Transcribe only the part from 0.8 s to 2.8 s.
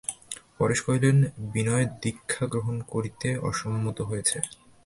কহিলেন, বিনয় দীক্ষা গ্রহণ